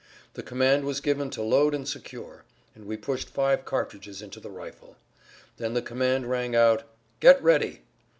The 0.33 0.41
command 0.41 0.83
was 0.85 0.99
given 0.99 1.29
to 1.29 1.43
load 1.43 1.75
and 1.75 1.87
secure, 1.87 2.43
and 2.73 2.85
we 2.87 2.97
pushed 2.97 3.29
five 3.29 3.65
cartridges 3.65 4.19
into 4.23 4.39
the 4.39 4.49
rifle. 4.49 4.95
Then 5.57 5.75
the 5.75 5.81
command 5.83 6.25
rang 6.27 6.55
out, 6.55 6.85
"Get 7.19 7.39
ready!" 7.43 7.83